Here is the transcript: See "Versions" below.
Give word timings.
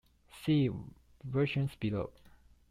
See 0.31 0.67
"Versions" 1.23 1.75
below. 1.79 2.09